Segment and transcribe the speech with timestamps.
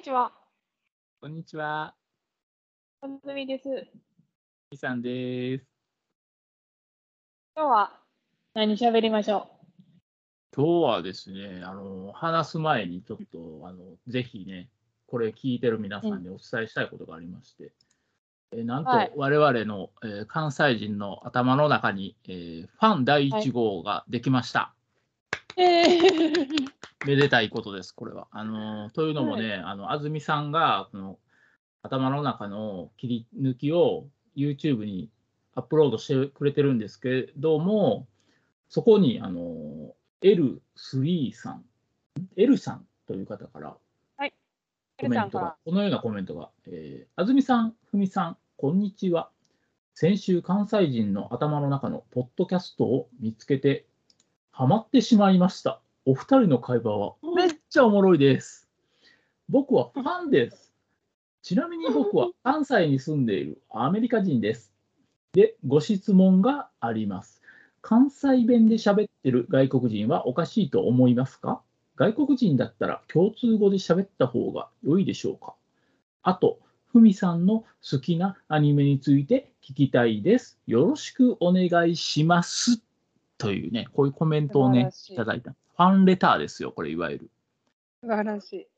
[0.00, 0.32] にちは。
[1.20, 1.94] こんにちは。
[3.02, 3.68] あずみです。
[4.70, 5.66] みさんです。
[7.54, 8.00] 今日は
[8.54, 9.50] 何喋りましょ
[10.56, 14.70] 今日はですね、あの、話す前にちょっと、あの、ぜひね、
[15.06, 17.70] これ聞いてる皆さんにお伝えしたいことがありまして、
[18.52, 24.74] えなんとはい我々の、えー関西人の頭の中に、えーファン第1号ができました。
[25.56, 25.60] う。
[25.62, 28.28] えー、めでたいことです、これは。
[28.30, 31.18] あのというのもね、あの安住さんがこの
[31.82, 34.06] 頭の中の切り抜きを
[34.36, 35.10] YouTube に
[35.54, 38.06] アップロードしてくれてるんですけども、
[38.68, 41.64] そこにあの L3 さん、
[42.36, 43.76] L さんという方から
[44.16, 44.34] はい
[44.98, 49.30] コメントがら、このようなコメントが、えー、安住さん、ふみさん、こんにちは。
[49.94, 53.86] 先週、関西人の頭の中のポッドキャストを見つけて、
[54.60, 55.80] ハマってしまいました。
[56.04, 58.68] お二人の会話はめっちゃおもろいです。
[59.48, 60.74] 僕はファンです。
[61.40, 64.74] ちなみに僕は関西に住んでいるアメリカ人です。
[65.32, 67.40] で、ご質問があります。
[67.80, 71.62] 関西弁で喋ってる外国人はおかしいと思いますか？
[71.96, 75.54] 外国人だったら共通語で喋った方が良いでしょうか？
[76.22, 76.58] あと、
[76.92, 80.60] ふみさんの好きなアニメについて聞きたいです。
[80.66, 82.82] よろしくお願いします。
[83.40, 85.52] というね、こういうコメントをねいいただいた。
[85.52, 87.30] ファンレターですよ、これいわゆる。
[88.02, 88.68] 素晴らし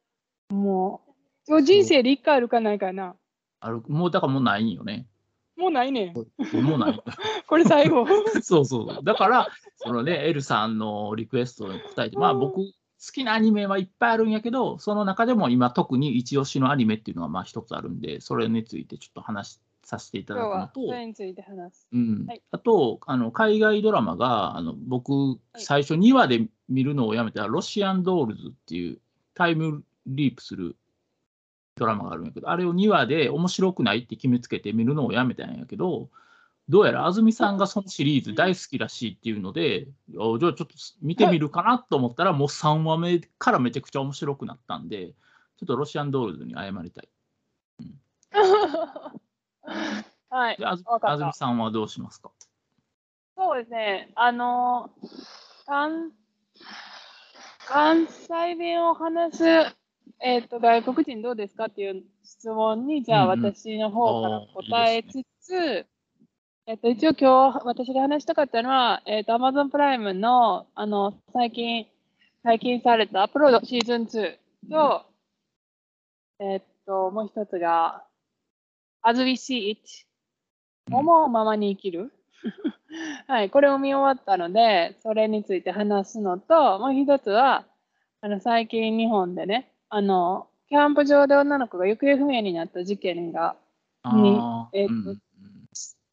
[0.51, 0.55] い。
[0.55, 1.01] も
[1.49, 3.17] う、人生で一回あるかないかな。
[3.61, 5.07] あるもうだからもうないんよね。
[5.57, 6.15] もうないねん。
[6.15, 7.03] もうない。
[7.49, 8.07] これ最後。
[8.41, 9.05] そうそう。
[9.05, 12.73] だから、そのね、エルさんのリクエストに答えて、まあ僕、好
[13.13, 21.89] きなアニメはいっぱいあるんやけど、その中でも今特に一押しのアニメっていうのがまあ一つあるんで、それについてちょっと話させていただくのと、はそれについて話す。
[21.93, 29.01] うんはいあとあの、海外ドラマが、あの僕、最初2話で見るのをやめたら、ロシアンドールズっていう
[29.35, 30.77] タイムリープする
[31.77, 36.11] ドラマがあるんやけど、あれを2話で面白くないって決めつけて見るのをやめたんやけど、
[36.69, 47.09] どうやら安住さんがそのシリーズ大好きらしいっていうので、おじゃあちょっと見てみるかなと思ったら、もう3話目からめちゃくちゃ面白くなったんで、ちょっとロシアンドールズに謝りたい。
[49.65, 50.67] はいで。
[50.67, 52.31] あずわかった安住さんはどうしますか？
[53.37, 54.11] そうですね。
[54.15, 55.09] あのー、
[55.67, 56.13] 関
[57.67, 59.45] 関西弁を話す、
[60.21, 65.87] えっと外国人どうですかっていう質問に、じゃあうんうん私の方から答えつつ、
[66.67, 71.87] えっと一応今日私が話したかったのは、えっと Amazon プライムのあの最近
[72.43, 74.37] 解禁されたアップロードシーズン2
[74.71, 75.07] と、
[76.41, 78.05] えっともう一つが
[79.03, 79.81] As We See It
[80.91, 82.13] 思うままに生きる。
[83.29, 87.65] はい、これを見終わったので、それについて話すのと、もう一つは、
[88.21, 93.57] あの最近日本でね、あの、キャンプ場で女の子が行方不明になった事件が、
[94.13, 94.41] に
[94.73, 95.23] えっとうんうん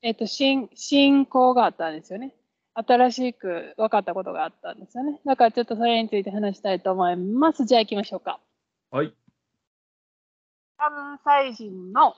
[0.02, 2.34] えっと、進進行があったんですよね。
[2.74, 5.20] 新しく分かったことがあったんですよね。
[5.26, 7.66] だからちょっとそれについて話したいと思います。
[7.66, 8.40] じゃあ行きましょうか。
[8.92, 9.14] はい。
[10.80, 11.20] 関
[11.52, 12.16] 西人の、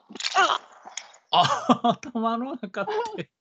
[1.31, 2.85] あ、頭の中っ
[3.17, 3.31] て。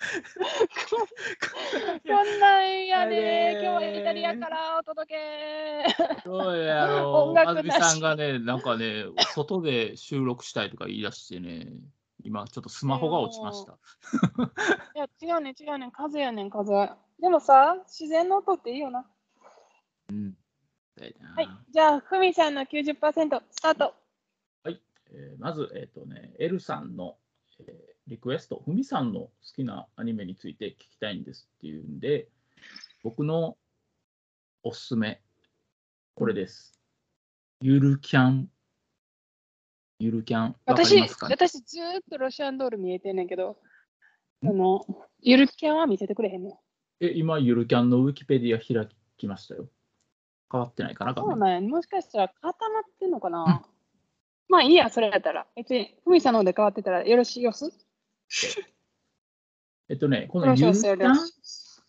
[2.06, 5.86] こんなんやねあれー今日はイタリアからお届け。
[6.24, 7.30] どうやろう。
[7.30, 11.72] 音楽安住なしさんがね、なんかね、外で収録したいとか言い出してね、
[12.22, 13.78] 今ちょっとスマホが落ちました。
[14.94, 16.90] いや、違うね、違うね、風やねん、風。
[17.18, 19.06] でもさ、自然の音っていいよな。
[20.10, 20.36] うん。
[20.98, 21.06] は
[21.36, 21.48] はいい。。
[21.70, 23.94] じゃあ、ふみさんの90%スタート。
[25.12, 27.16] えーまず、えっ、とね、エルさんの、
[27.60, 32.28] えーリクエスト、ふみさんの好きなアニメについて聞きたいんですっていうんで、
[33.04, 33.56] 僕の
[34.64, 35.22] おすすめ、
[36.16, 36.78] これです。
[37.60, 38.48] ゆるキャン。
[40.00, 40.56] ゆるキャン。
[40.66, 43.58] 私、ね、私ずーっとロシアンドール見えてんねんけど、
[44.42, 44.84] あの、
[45.20, 46.58] ゆるキャンは見せてくれへんの。
[46.98, 48.88] え、今、ゆるキャンのウィキペディア開
[49.18, 49.68] きましたよ。
[50.50, 51.60] 変わってないかな、そうなんや。
[51.60, 53.64] もしかしたら固まってんのかな、
[54.50, 55.46] まあいいや、それやったら。
[55.54, 57.72] 別に、ふみさんの方で変わってたらよろしいよす？
[59.88, 61.16] えっとね、このゆるキャン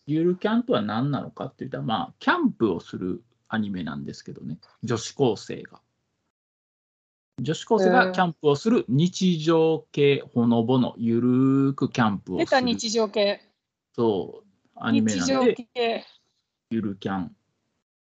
[0.06, 5.80] ゆるキャンとは何なのかって言ったら、まあ、キャンプをするアニメなんですけどね、女子高生が。
[7.40, 13.40] 女子高生がキャンプをする日常系ほのぼのゆるーくキャンプを出するた日常系。
[13.94, 16.04] そうアニメなんで、系。
[16.70, 17.36] ゆるキャン。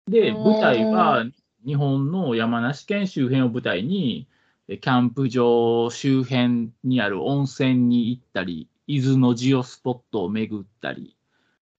[0.07, 1.25] で、うん舞台は
[1.65, 4.34] 日本の山梨県周辺を舞台に、え
[4.67, 11.15] キャンプ場周辺にある温泉に行ったり、伊豆のジオスポットを巡ったり、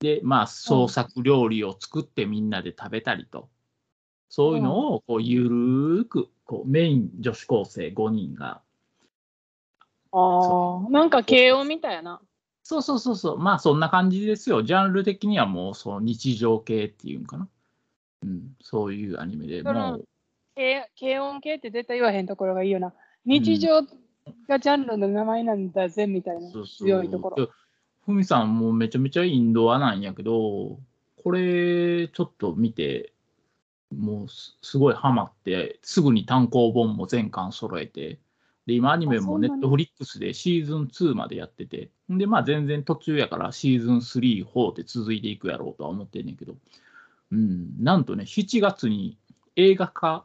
[0.01, 3.49] で、まあ、創作料理を作ってみんなで食べたりと。
[4.29, 8.61] そういうのをこうゆるーくこうメイン女子高生5人が。
[10.13, 12.21] ああ、なんか慶応みたいな。
[12.63, 13.39] そうそうそうそう。
[13.39, 14.63] まあそんな感じですよ。
[14.63, 17.49] ジャンル的にはもうその日常系っていうんかな、
[18.25, 19.63] うん、そういうアニメで。
[19.63, 20.05] もう
[20.57, 22.95] 軽軽音系って絶対言わへんところがいいよな。
[23.27, 23.83] 日常
[24.49, 27.47] がジャンルの名前なんだぜみたいな強いところ。
[27.47, 27.53] で
[28.07, 30.79] ふみさんもめちゃめちゃインドアなんやけど、
[31.23, 33.13] これちょっと見て、
[33.95, 38.21] もうすすごいハマって、すぐに単行本も全巻揃えて、
[38.67, 46.55] で、今アニメもネットフリックスでシーズン2までやってて、で、まあ全然途中やからシーズン3、4って続いていくやろうとは思ってんねんけど、
[47.33, 49.19] うん、なんとね、7月に
[49.57, 50.25] 映画化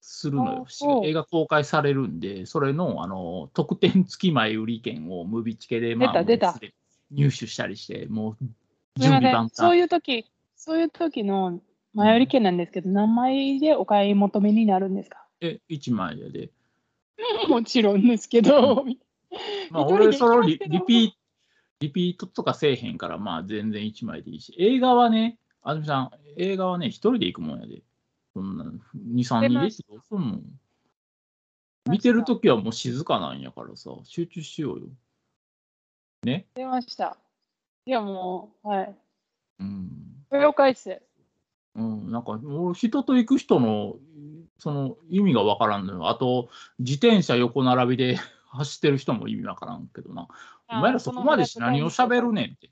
[0.00, 0.66] するのよ
[1.04, 6.74] 映画公開されるんで、それのあの特典付き前売り券をムビチケで、まあ、出た出た
[7.10, 8.44] 入手したりして、もう
[8.96, 9.54] 準備万端。
[9.54, 10.26] そういう時
[10.56, 11.60] そういう時の
[11.94, 15.26] 前売り券なんですけど、何枚でお買い求めになるんですか？
[15.40, 16.50] え、1枚やで。
[17.48, 18.84] もちろんですけど。
[19.70, 21.16] まあ、俺、そのリリピート、
[21.80, 27.82] リピートとかせえへんから、まあ全然1枚でいいし、映画はね、あずみさん、映画はね、1人で行くもんやで。
[28.34, 29.82] そんな、2、3人です
[30.14, 30.40] んの？
[31.90, 34.86] 見てるときはもう静かなんやからさ、集中しようよ。
[36.24, 36.46] ね？
[36.54, 37.16] 出ました。
[37.86, 38.96] いやもう、はい。
[39.60, 39.90] うん。
[40.30, 41.00] 了解っす。
[41.74, 43.96] うん、なんか、俺、人と行く人の、
[44.58, 46.08] その意味がわからんのよ。
[46.08, 46.48] あと、
[46.78, 48.16] 自転車横並びで
[48.50, 50.28] 走ってる人も意味わからんけどな。
[50.68, 52.70] お前らそこまでして何を喋るねんって。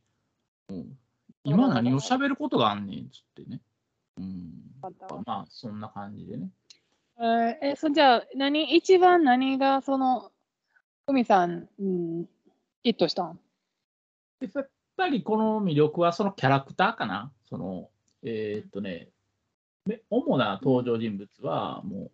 [0.69, 0.99] うん、
[1.45, 3.61] 今何を喋ることがあんねんっつってね。
[4.19, 4.53] うん。
[5.27, 6.51] まあ、そんな感じでね。
[7.19, 10.31] えーえ、そじゃあ、何、一番何がその、
[11.07, 12.29] ふみさん、うん、
[12.83, 13.39] ヒットしたん？
[14.41, 17.33] でやっぱりこの魅力はそのキャラクターかな？
[17.49, 17.91] その、
[18.23, 19.09] えーっとね、
[19.87, 22.11] め主な登場人物はも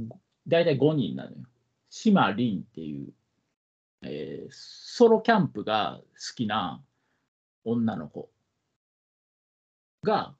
[0.00, 0.04] う、
[0.48, 1.36] 大体5人なのよ。
[1.88, 3.12] 島凛っていう、
[4.02, 6.82] えーソロキャンプが好きな
[7.64, 8.28] 女の子
[10.02, 10.34] が、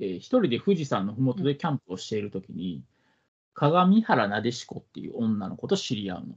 [0.00, 2.84] えー一人で富士山のふもとでキャンプをしているときに、
[3.54, 6.34] 鏡原なでしこっていう女の子と知り合うの。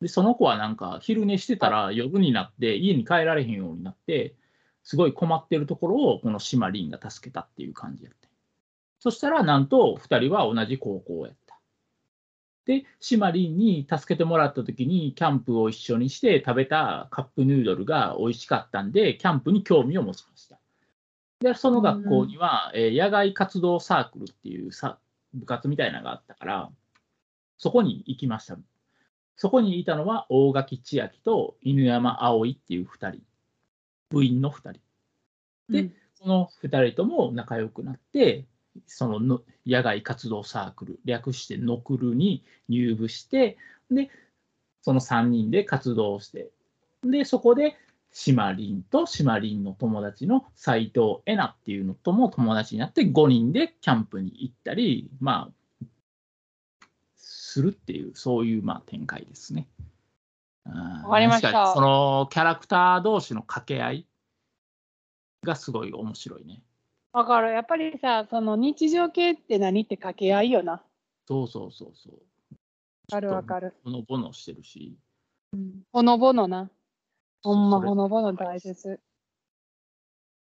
[0.00, 4.34] で、その子はなんか昼寝してたら夜になって家に帰られへんようになって、
[4.82, 8.28] すごい困ってるところをこの島凛が助けたっていう感じやって。
[9.00, 11.58] そしたらなんと2人は同じ高校やった。
[12.64, 20.58] で、島凛に助けてもらった時にキャンプを一緒にして食べたカップヌードルが美味しかったんで、キャンプに興味を持ちました。
[21.40, 24.98] で、その学校には、えー野外活動サークルっていうさ
[25.34, 26.70] 部活みたいなのがあったから、
[27.58, 28.56] そこに行きました。
[29.36, 33.22] そこにいたのは大垣千秋と犬山葵っていう2人、
[34.10, 34.80] 部員の2人。
[35.70, 38.44] でうんその2人とも仲良くなって、
[38.86, 43.56] そのの野外活動サークル、略してノクルに入部して、
[43.88, 44.10] で、
[44.82, 46.50] その3人で活動して、
[47.04, 47.76] で、そこで、
[48.12, 55.84] シマリンとシマリンの友達の斎藤恵奈っていうのとも友達になって5人でキャンプに行ったり、まあ、
[57.16, 59.68] するっていう、そういうまあ展開ですね。
[60.64, 60.74] わ
[61.04, 64.06] わかりましたそのキャラクター同士の掛け合い
[65.44, 66.62] がすごい面白いね。
[67.12, 67.52] わかる。
[67.52, 70.72] やっぱりさ、その日常系って何って掛け合いよな。
[70.72, 70.82] わ
[71.26, 72.18] そうそうそうそう。
[73.10, 73.74] かるわかる。
[73.84, 74.96] ほのぼのしてるし。
[75.92, 76.70] ほのぼのな。
[77.42, 79.00] ほんまほのぼの大切。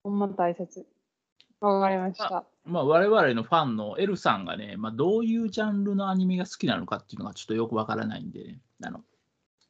[0.03, 0.87] ほんま大切。
[1.61, 2.45] わかりました。
[2.65, 9.01] まあ、我々のファンのエルさんがね、まあ、どういうジャンルのアニメが好きなのかっていうのがちょっとよくわからないんで、ね、あの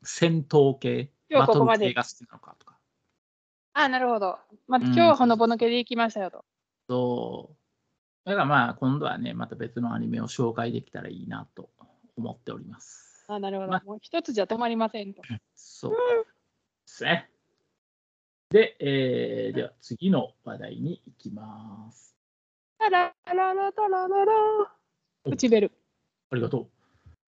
[0.02, 2.76] 戦闘系、バトル系が好きなのかとか。
[3.72, 4.38] あ、なるほど。
[4.66, 6.44] まあ、うん今日はほのぼの系で行きましたよと。
[6.88, 7.50] そ
[8.26, 8.28] う。
[8.28, 11.70] だからまあ、今度はね、また別のアニメを紹介できたらいいなと
[12.16, 13.24] 思っております。
[13.28, 13.70] あ、なるほど。
[13.70, 15.22] まもう一つじゃ止まりませんと。
[15.54, 15.92] そう
[16.88, 17.28] ですね。
[18.50, 22.16] で、えーでは次の話題に行きます。
[22.78, 24.32] タラララタラララ。
[25.26, 25.72] うちベル。
[26.30, 26.68] ありがとう。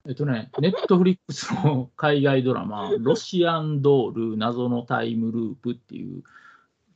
[0.09, 6.23] えっとね、ネットフリックスの海外ドラマ、 ロシアンドール謎のタイムループっていう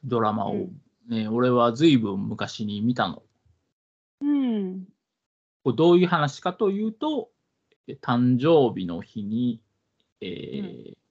[0.03, 3.23] ドラマをうんね、俺は随分昔に見たの。
[4.23, 4.87] うん。
[5.63, 7.31] これどういう話かというと、
[7.87, 9.61] え誕生日の日に、
[10.23, 11.04] えー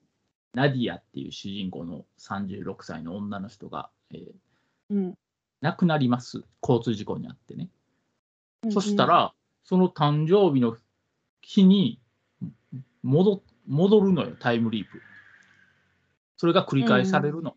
[0.53, 4.24] ナディアっていう主人公の36歳の女の人が、えー
[4.89, 5.17] うん。
[5.62, 6.43] 亡くなります。
[6.62, 7.69] 交通事故にあってね。
[8.63, 9.33] うんそした、ら、
[9.63, 10.77] その誕生日の
[11.41, 12.00] 日に
[13.01, 15.01] 戻戻るのよ、タイムリープ。
[16.38, 17.55] それが繰り返されるの。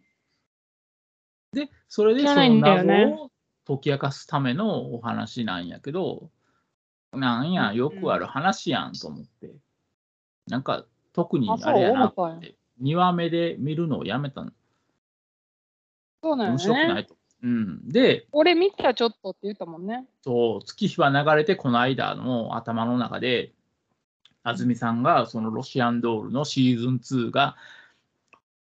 [1.52, 3.30] で、それでその謎を
[3.66, 6.30] 解き明かすためのお話なんやけど、
[7.12, 9.54] なんや、よくある話やんと思って。
[10.48, 14.52] なんか、特にあ、れやなって、2話目で見るのをやめたの。
[16.22, 16.76] そうなん面白く。
[16.78, 17.16] ないと。
[17.42, 17.88] うん。
[17.88, 20.06] で、俺見たちょっとって言ったもんね。
[20.22, 23.52] そう、月日は流れて、この間の頭の中で、
[24.42, 27.56] 安住さんが、そのロシアンドールのシーズン2が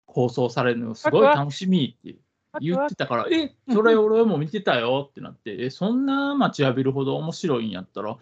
[0.06, 2.16] 放送されるのすごい楽しみって
[2.62, 8.18] 言ってたから、え、それ俺も見てたよってなって、え、そんな待ちわびるほど面白いんやったら、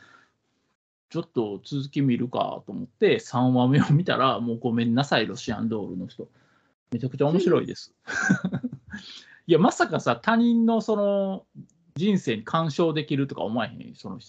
[1.12, 6.30] ちょっと続き見るかと思って、3話目を見たら、もうごめんなさい、ロシアンドールの人。
[6.92, 7.94] めちゃくちゃ面白いです。
[9.46, 11.46] いや、まさかさ、他人のその
[11.96, 14.20] 人生に干渉できるとか思えへん、その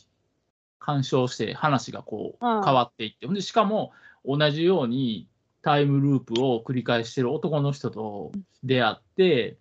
[0.81, 3.93] 干渉して話がこううん変わっていって、ほんでしかも
[4.25, 5.29] 同じように
[5.63, 8.33] タイムループを繰り返してる男の人と
[8.65, 9.57] 出会って、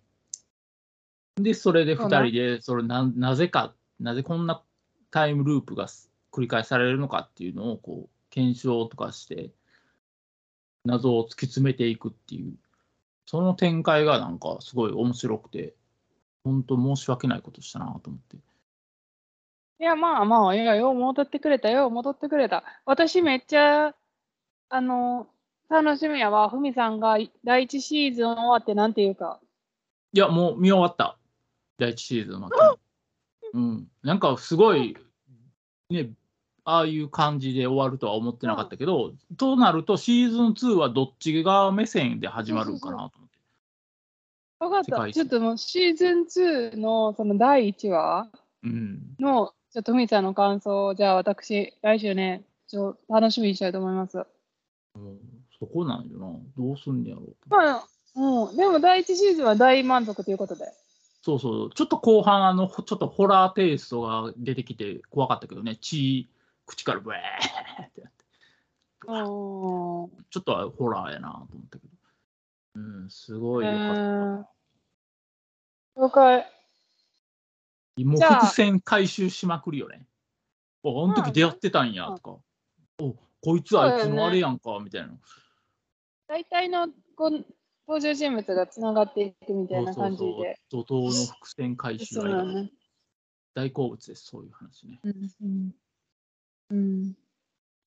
[1.36, 4.60] で、それで2人で、それななぜか、なぜこんな
[5.12, 5.86] タイムループが
[6.32, 9.50] 繰り返されるのかっていうのをこう検証とかして、
[10.84, 12.54] 謎を突き詰めていくっていう、
[13.26, 15.74] その展開がなんかすごい面白くて、
[16.44, 18.36] 本当申し訳ないことしたなと思って。
[18.36, 22.64] いや、まあまあ、いや、よう戻ってくれたよ、戻ってくれた。
[22.84, 23.94] 私めっちゃ、
[24.68, 25.28] あの、
[25.68, 26.50] 楽しみやわ。
[26.50, 29.40] ふみさんが第一シーズン終わってなんていうか。
[30.12, 31.18] いや、もう見終わった。
[31.78, 32.50] 第一シーズンは。
[33.54, 33.90] うん。
[34.02, 34.96] なんかすごい、
[35.90, 36.10] ね、
[36.64, 43.38] ああいう感じで終わるとは思ってなかったけど、となるとシーズン2はどっちが目線で始まるんかなと思って。
[44.60, 45.12] わかった。
[45.12, 48.28] ちょっともうシーズン2のその第1話
[48.62, 49.00] うん。
[49.18, 54.18] の、ちょっとふみさんの感想を、じゃあ私、来週ね、ちょっと楽しみにしたいと思います。
[54.94, 55.18] うん
[55.58, 56.26] そこなんよな。
[56.56, 57.56] どうすんねやろうと。
[57.56, 57.84] まあ、
[58.16, 58.56] うん。
[58.56, 60.64] でも第1シーズンは大満足ということで。
[61.22, 61.70] そうそう。
[61.72, 65.76] ちょっと後半、あの、ほちょっとホラーテイストが出てきて怖かったけどね。
[65.76, 66.28] 血、
[66.66, 68.24] 口からブエーってなって。
[69.06, 69.16] うん。
[70.30, 71.92] ちょっとホラーやなと思ったけど。
[72.74, 74.00] うん、すごいえよかった。
[74.00, 74.44] ー
[76.02, 76.46] 了解。
[78.04, 80.06] もう伏線回収しまくるよね。
[80.82, 82.30] お、あの時出会ってたんやとか。
[83.04, 85.12] お、こいつあいつのあれやんか、みたいな。
[86.26, 87.44] 大体のこう
[87.86, 90.58] 登場人物がつながっていくみたいなそうそう感じで。
[90.70, 90.84] そう。
[90.86, 92.44] 怒涛の伏線回収が。
[93.54, 94.98] 大好物です、そういう話ね。
[95.04, 95.74] うんうん
[96.70, 97.14] うん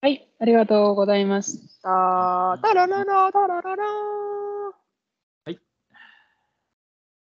[0.02, 2.60] はい、ありがとうございました。
[2.62, 5.60] タラララタラララはい。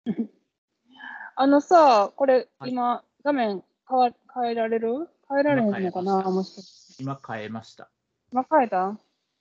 [1.36, 5.08] あのさ、これ、はい今、画面変わ変えられる？
[5.28, 7.02] 変えられへんのかな今変えましたもしかして。
[7.02, 7.88] 今変えました。
[8.32, 8.98] 今変えた？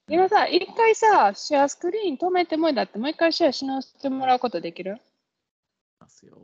[0.07, 4.97] 今さ、一回さ、シェアスクリーン止めてもいいだって、もう一回シェアし直してもらうことできる？
[6.00, 6.38] ますよ。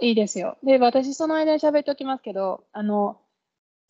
[0.00, 0.56] いいですよ。
[0.62, 3.20] で、私、その間に喋っておきますけど、あの、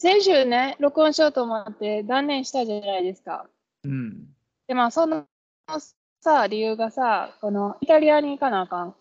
[0.02, 3.46] 先週ね、録音しようと思って断念したじゃないですか。
[3.84, 4.26] うん。
[4.66, 5.26] で、まあ、その
[6.20, 8.88] さ、理由がさ、この、イタリアに行かなあかん。
[8.88, 8.96] っ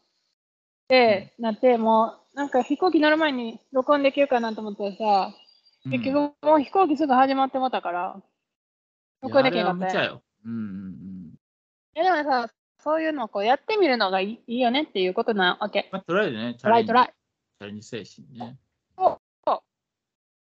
[0.90, 5.36] てなって、もう、なんか飛行機乗る前に録音できるかなと思ったらさ、
[5.86, 8.22] 結局もう飛行機すぐ始まってもったから、
[9.24, 10.22] 録音できなかったよ。
[10.46, 11.34] うんうんうん。
[11.96, 15.90] や、でもさ、そういうのをこうやってみるのがいいいいよねっていうことなわけ。
[15.92, 17.08] まあ、とりあえずね、チトライトライ。
[17.08, 18.60] チャレンジ精神ね。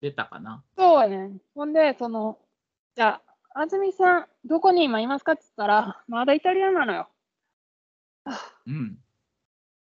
[0.03, 0.62] 出たかな。
[0.77, 1.38] そうやね。
[1.55, 2.38] ほんで、その、
[2.93, 3.22] じゃ
[3.53, 7.07] あ、安住さん、どこに今いますかって言ったら、まだイタリアなのよ。
[8.67, 8.98] うん。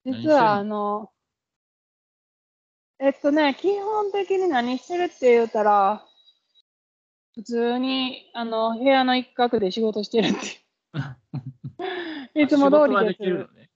[0.05, 1.11] 実は、あの、
[3.01, 6.07] えっとね、基本的に何してるって言ったら、
[7.35, 10.31] 普通に、あの、部屋の一角で仕事してるっ
[12.33, 12.41] て。
[12.41, 13.07] いつも通りで。
[13.07, 13.71] ですきるのね。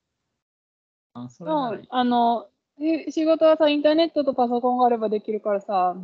[1.15, 5.97] あ、そうあの、え仕事はさ、インターネットとパソコンがあればできるからさ、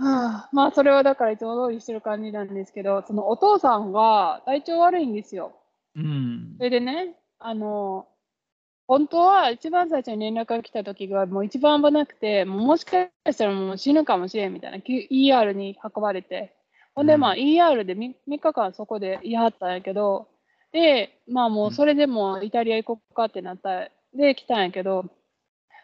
[0.00, 5.52] はあ、まあ、それはだからいつも通りしてる感じなんですけど、そのお父さんが体調悪いんですよ。
[5.94, 6.64] うんそ。
[6.64, 8.06] れでね、あの、
[8.88, 16.54] 本当は一番最初に連絡が来た時がもう一番危なくて、もしかしたらもう死ぬかもしれんみたいな、き ER に運ばれて、
[16.94, 20.28] ほんで、まあ、ER で 3, 3日間そこでいはったんやけど、
[20.72, 25.04] で、まあもうそれでもイタリア行こうかってなったで来たんやけど、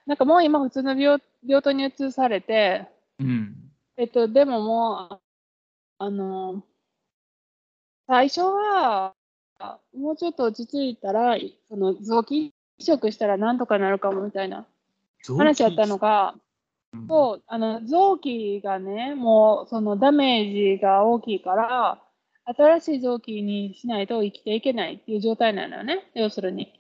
[0.07, 3.66] なんかもう今普通の病病棟に移されて、うん。
[3.99, 5.21] えっと、でももう、
[5.99, 6.63] あの、
[8.07, 9.15] 最初は、
[9.95, 11.37] もうちょっと落ち着いたら、
[11.69, 14.67] その臓器移植したらなんとかなるかもみたいな
[15.27, 16.35] 話やったのが、
[16.93, 22.03] うんそう、あの、臓器がね、もうそのダメージが大きいから、
[22.45, 26.73] 新しい臓器にしないと生きていけないっていう状態なのよね、要するに。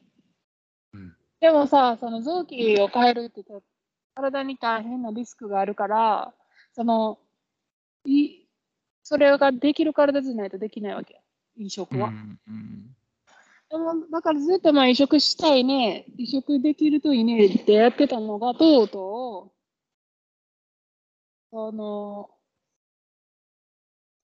[0.92, 3.66] うんでもさ、その臓器を変えるって言った
[4.14, 6.32] 体に大変なリスクがあるから、
[6.76, 7.18] その、
[8.04, 8.46] い
[9.02, 11.22] それができる体じゃないとできないわけ。
[11.56, 12.08] 移植は。
[12.08, 12.96] うんうん
[13.68, 19.56] でもだからずっとまあ移植したいね、移植できるといいねってやってたのが、とうとう、
[21.50, 22.30] その、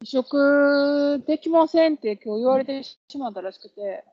[0.02, 4.04] 移植できませんって今日言われてしまったらしくて、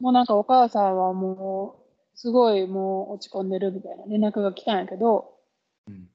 [0.00, 5.38] もうなんかお母さんはもう、すごいもう落ち込んでるみたいな連絡が来たんやけど、
[5.86, 6.10] うん。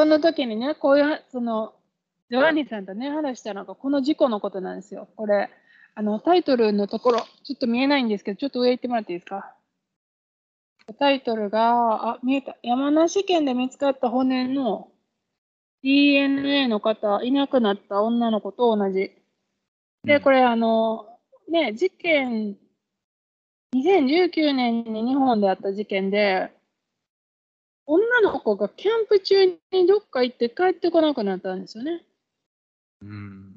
[0.00, 1.74] その時にね、こういうは、その、
[2.30, 5.08] ジョアンニさんとね、話したのが、この事故のことなんですよ。
[5.14, 5.50] これ、
[5.94, 9.54] あの、タイトルのところ、ちょっと見えないんですけど、ちょっと上行ってもらっていいですか？
[10.98, 12.56] タイトルが、あ、見えた。
[12.62, 14.88] 山梨県で見つかった骨の
[15.82, 19.12] DNA の方、いなくなった女の子と同じ。
[20.04, 22.56] で、これ、あの、ね、事件、
[23.74, 26.54] 2019年に日本であった事件で、
[27.92, 32.04] 女の子がキャンプ中にどっか行って帰ってこなくなったんですよね。
[33.02, 33.52] うん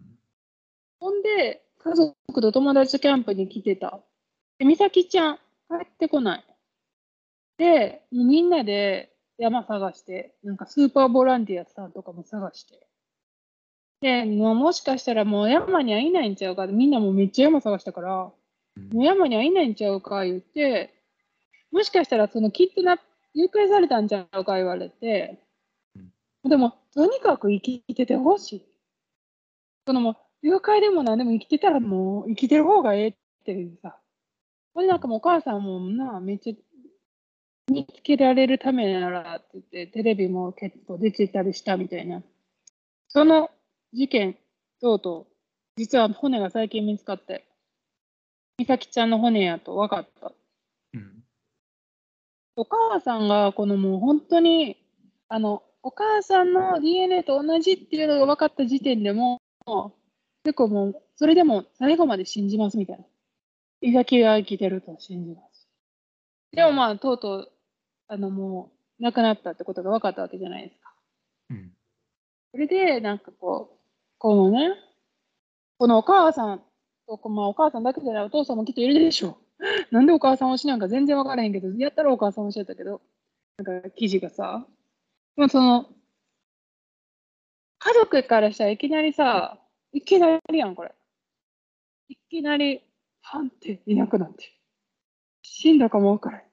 [0.99, 3.99] ほんで、家族と友達とキャンプに来てた。
[4.57, 6.45] で、美咲ちゃん、帰ってこない。
[7.57, 12.87] で、もうみんなで山探して、なんかスーパーボランティアさんとかも探して。
[14.01, 18.33] で、もうもしかしたらもう山にはいないんちゃうかみんなもうめっちゃ山探したから、も
[18.93, 20.91] う山にはいないんちゃうか言って、
[21.71, 25.39] もしかしたらそのキッドナップ、誘拐されたんちゃうか言われて、
[26.43, 28.65] でも、とにかく生きててほしい。
[29.87, 33.97] そのもう、誘拐でも何でも生きてたらもう生きてる方がええっていうさ。
[34.73, 36.53] これなんかもうお母さんもな、めっちゃ
[37.71, 42.21] 見つけられるためならって言って、テレビも結構出てたりしたみたいな。
[43.07, 43.49] その
[43.93, 44.37] 事件、
[44.81, 45.33] とうとう、
[45.77, 47.45] 実は骨が最近見つかって、
[48.57, 50.33] 美咲ちゃんの骨やと分かった。
[52.57, 54.77] うんお母さんがこのもう本当に、
[55.27, 59.41] あの、お母さんの DNA と同じっていうのが分かった時点でも、
[60.43, 63.05] 結構もう、それでも最後まで信じますみたいな。
[63.81, 65.67] 伊崎が生きてると信じます。
[66.51, 67.51] でもまあ、とうとう、
[68.07, 70.93] あのもう、亡くなったってことが分かったわけじゃないですか。
[71.49, 71.71] うん
[72.51, 73.79] それで、なんかこう、
[74.19, 74.75] このね、
[75.79, 76.63] このお母さん
[77.07, 79.42] と、まあお母さんだけじゃないお父さんもきっといるでしょう。
[79.91, 83.01] なんでお母さん推しなんか全然分からへんけど、やったらお母さん推しやったけど、
[83.57, 84.67] なんか記事がさ、
[85.35, 85.89] まあその、
[87.79, 89.59] 家族からしたらいきなりさ、
[89.91, 90.93] いきなりやん、これ。
[92.09, 92.81] いきなり、
[93.21, 94.51] はんっていなくなって。
[95.41, 96.43] 死んだかも分からへん。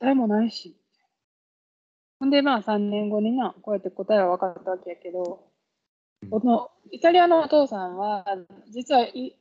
[0.00, 0.76] 誰もないし。
[2.18, 5.48] ほんで、まあ3年後にな、こうやって答えは分かったわけやけど、
[6.30, 8.24] このイタリアのお父さんは、
[8.70, 9.36] 実はい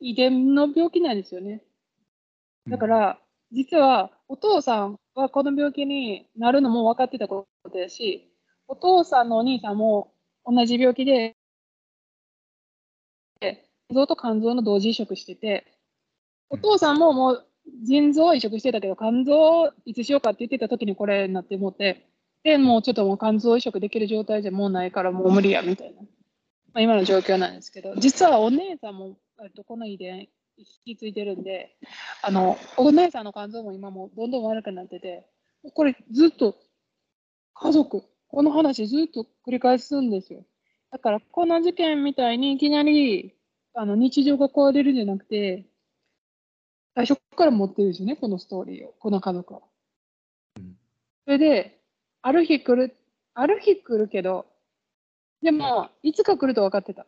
[0.00, 1.62] 遺伝の病気なんですよね。
[2.68, 3.18] だか、ら、
[3.52, 8.30] 実はお父さんはこの病気になるのも分かってたことやし、
[8.66, 10.12] お父さんのお兄さんも
[10.44, 11.36] 同じ病気で、
[13.40, 15.66] 心臓と肝臓の同時移植してて、
[16.48, 17.46] お父さんももう
[17.84, 22.08] 腎臓移植してたけど、肝臓いつしようかって言ってた時にこれになってもって、
[22.42, 26.06] で、もうちょっともう肝臓移植できる状態じゃもうないからもう無理やみたいな、ま
[26.74, 31.76] あ、今の状況なんですけど、実はお姉さんも、えっと、この遺伝引き継いでるんで、
[32.22, 35.26] あの、お姉さんの肝臓も今もうどんどん悪くなってて、
[35.74, 36.56] これずっと
[37.54, 40.44] 家族、この話ずっと繰り返すんですよ。
[40.90, 43.34] だから、この事件みたいにいきなり
[43.74, 45.66] あの日常が壊れるんじゃなくて、
[46.94, 49.60] 最初から持ってるんですよね、このストーリーを、この家族は。
[50.58, 50.76] うん
[51.24, 51.80] それで、
[52.20, 52.96] ある日来る、
[53.32, 54.46] ある日来るけど、
[55.42, 57.06] でも、いつか来ると分かってた。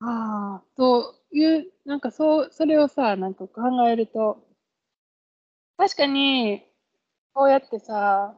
[0.00, 4.46] ああ、という、なんかそう、それをさ、なんか考えると、
[5.78, 6.62] 確かに、
[7.34, 8.34] こうやってさ、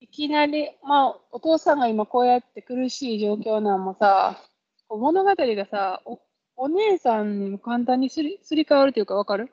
[0.00, 4.40] いきなり、まあ、お父さんが今こうやって苦しい状況なんもさ、
[4.88, 6.20] 物語がさ、お、
[6.56, 9.52] お姉さんにも簡単にすり、すり替わるというかわかる？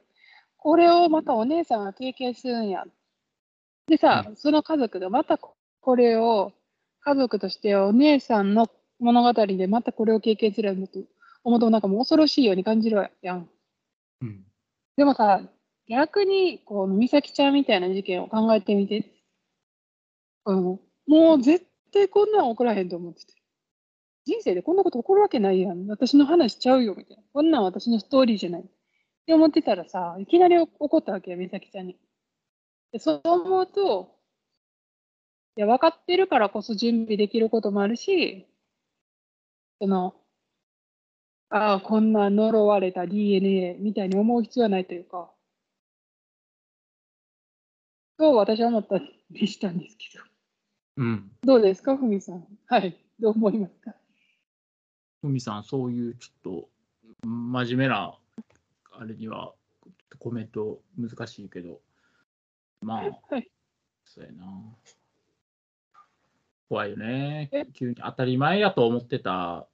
[0.57, 2.85] これをまたお姉さんが経験するんや。
[3.87, 6.53] でさ、その家族がまたここれを、
[7.01, 8.67] 家族としてお姉さんの
[8.99, 10.99] 物語でまたこれを経験するんだと
[11.43, 13.49] 思うとなんかもう恐ろしいように感じるやん。
[14.21, 14.45] うん
[14.97, 15.41] でもさ、
[15.87, 19.11] 逆に、こう、美咲ちゃんみたいな事件を考えてみて。
[20.45, 20.79] うん。
[21.07, 23.33] もう絶対こんなん起こらへんと思ってて。
[24.25, 25.87] 人生でこんなこと起こるわけないやん。
[25.87, 27.23] 私の話しちゃうよ、みたいな。
[27.33, 28.61] こんなん私のストーリーじゃない。
[28.61, 28.65] っ
[29.27, 31.97] て思ってたらさ、いきなり起こったわけよ、美咲ちゃんに。
[32.91, 34.15] でそう思うと、
[35.57, 38.47] いや、分かってるからこそ準備できることもあるし、
[39.79, 40.15] その、
[41.49, 45.31] ああ、こんな呪われた DNA みたいに思う必要はないというか、
[48.17, 48.99] と私は思った
[49.31, 50.23] りしたんですけど。
[50.97, 51.31] うん。
[51.43, 52.47] どうですか、ふみさん？
[52.67, 52.97] はい。
[53.19, 53.93] どう思いますか？
[55.21, 56.69] ふみさん、そういうちょっと
[57.25, 58.17] 真面目な
[58.93, 59.53] あれには
[60.19, 61.81] コメント難しいけど、
[62.81, 63.51] まあ、はい。
[64.05, 64.45] そうやな。
[66.69, 67.65] 怖いよねえ？
[67.73, 69.67] 急に当たり前やと思ってた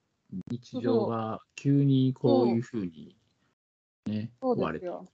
[0.50, 3.16] 日常が急にこういうふうに
[4.06, 4.80] ね、そう壊れて。
[4.80, 5.06] ですよ。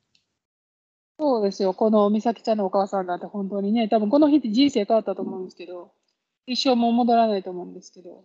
[1.20, 1.74] そうですよ。
[1.74, 5.92] この美咲ちゃんのお母さんだって本当にね、多分この日って人生変わったと思うんですけど、
[6.46, 8.24] 一生もう戻らないと思うんですけど。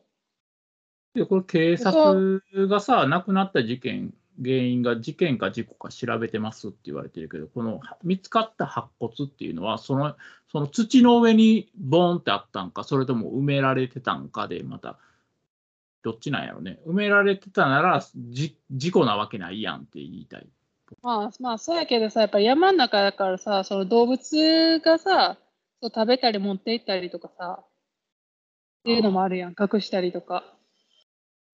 [1.14, 10.16] で、これ警察がさ、亡くなった事件、原因が事件か事故か調べてますって言われてるけど、この見つかった白骨っていうのは、その
[10.50, 14.98] その土の上にボーンってあったんか、それとも埋められてたんかで、また、
[16.02, 16.78] どっちなんやろね。
[16.86, 20.46] 埋められてたなら事故なわけないやんって言いたい。
[21.02, 25.38] まあ、まあ、そうやけどさ、やっぱり山の中だからさ、その動物がさ、
[25.80, 27.66] そう食べたり持って行ったりとかさ、っ
[28.84, 30.44] ていうのもあるやん、隠したりとか。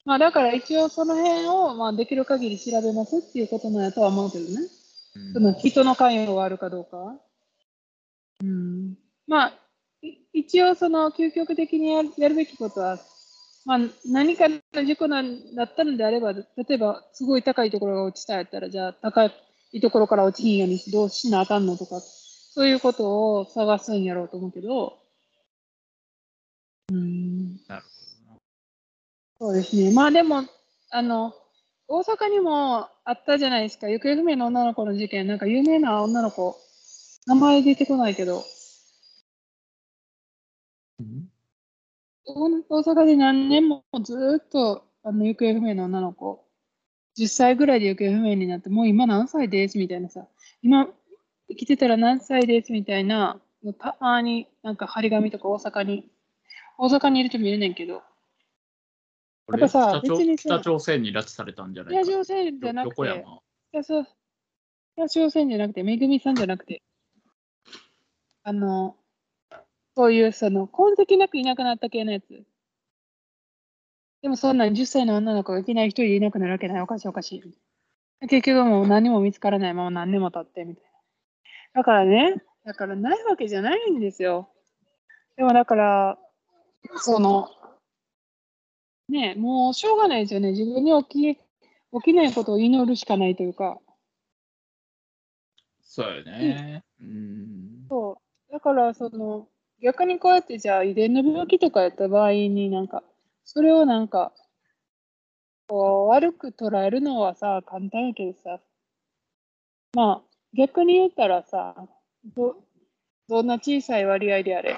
[0.09, 4.63] まあ、だから一応その辺を、まあ、できる限り調べますっていうことなんやとは思うけどね。
[5.17, 7.21] うんその人の関与があるかどうか。
[8.43, 8.97] うん。
[9.27, 9.53] まあ、
[10.01, 12.99] い一応その究極的にやるやるべきことは、
[13.67, 19.27] まあ、何かの事故なんだったのであれば、例えばすごい高いところが落ちたやったら、じゃあ高
[19.73, 24.97] いところから落ちひんようにどうしなあかんのとか、そういうことを探すんやろうと思うけど、
[26.91, 28.08] うん、なるほどな。
[29.41, 29.93] そうですね。
[29.93, 30.45] まあでも、
[30.91, 31.33] あの、
[31.87, 33.89] 大阪にもあったじゃないですか。
[33.89, 35.27] 行方不明の女の子の事件。
[35.27, 36.57] なんか有名な女の子。
[37.27, 38.45] 名前出てこないけど、
[41.01, 41.29] うん？
[42.25, 42.35] 大
[42.69, 46.45] 大阪で何年もずーっとあの行方不明の女の子。
[47.17, 50.27] 10歳ぐらいで行方不明になって、もう今何歳ですみたいなさ。
[50.63, 50.89] 今
[51.49, 53.41] 生きてたら何歳ですみたいな、
[53.79, 56.09] たまになんか張り紙とか大阪に、
[56.79, 58.03] 大阪にいると見れねんけど。
[59.49, 62.03] これやっぱさ北朝北朝鮮に拉致されたんじゃないか。
[62.03, 63.25] 北朝鮮じゃなくて。
[63.73, 66.83] 北朝鮮じゃなくて、めぐみさんじゃなくて、
[68.43, 68.97] あの、
[69.97, 72.45] そういう、その、痕跡なくいなくなった系のやつ。
[74.21, 76.83] でも、そんなに10歳の女の子がいきなり一人でいなくなるわけない。
[76.83, 77.43] おかしいおかしい。
[78.29, 80.91] 結局もう何も見つからないまま何年も経って、みたいな。
[81.81, 84.51] だからね、だからないわけじゃないんですよ。
[85.37, 86.19] でも、だから、
[86.97, 87.49] その、
[89.09, 90.51] ねもうしょうがないですよね。
[90.51, 91.43] 自分に起き、起
[92.05, 93.79] きないことを祈るしかないというか。
[95.83, 96.85] そうよね。
[97.01, 97.87] うん。
[97.89, 98.53] そう。
[98.53, 99.49] だから、その、
[99.81, 103.03] 逆にこうやってじゃあ遺伝の病気とかやった場合になんか、
[103.45, 104.33] それをなんか、
[105.69, 108.61] こう、悪く捉えるのはさ、簡単やけどさ、
[109.95, 110.23] まあ、
[110.55, 111.75] 逆に言ったらさ、
[112.37, 112.57] ど、
[113.29, 114.77] どんな小さい割合であれ、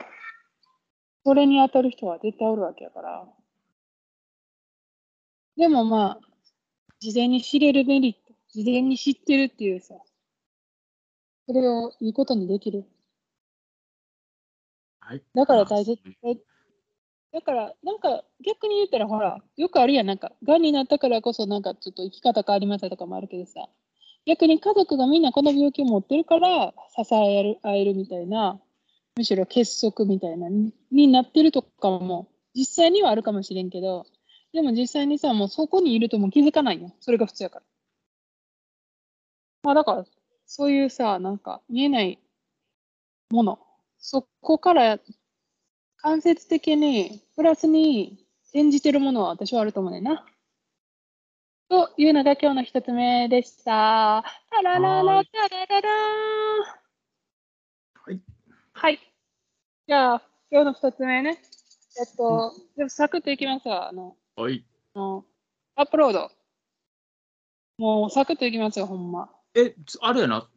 [1.24, 3.28] それに当たる人は絶対おるわけやから。
[5.60, 6.20] でもまあ、
[7.00, 9.94] 事前に知れるメリット、事前に知ってるっていうさ、
[11.46, 12.86] それをいいことにできる。
[15.00, 15.22] はい。
[15.34, 16.34] だから大切まあ。
[17.34, 23.68] だから、なんか逆に言ったら、ほら、よくあるやん、なんか、がんになったからこそ、なんかちょっと生き方変わりましたとかもあるけどさ、
[24.24, 28.58] 逆に家族がみんなこの病気を持ってるから、支え合える合えるみたいな、
[29.14, 34.06] むしろ結束みたいな、にになってるとかも、実際にはあるかもしれんけど、
[34.52, 36.92] でも実際にさ、もうそこにいるともう気づかないよ。
[37.00, 37.64] それが普通やから。
[39.62, 40.06] まあだから、
[40.46, 42.18] そういうさ、なんか見えない
[43.30, 43.58] もの、
[43.98, 44.98] そこから
[45.98, 50.26] 間接的にプラスに転じてるものは私はあると思うねんな。
[51.68, 54.24] というのが今日の一つ目でした。
[54.50, 55.88] タラララはーいタラララ
[58.02, 58.20] はい。
[58.72, 58.98] はい。
[59.86, 61.40] じゃあ、今日の二つ目ね。
[62.00, 63.88] えっと、でもサクッといきますわ。
[63.88, 64.64] あの、はい。
[64.94, 66.30] アップロード。
[67.78, 69.30] もうサクッといきますよ、ほんま。
[69.54, 70.48] え、つあれやな、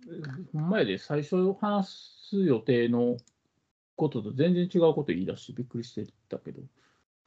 [0.54, 1.90] ほんまやで、最初話
[2.30, 3.18] す予定の
[3.96, 6.62] ことと全然違うこと言い出してびっくりしてたけど。